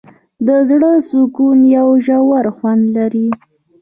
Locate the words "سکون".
1.09-1.59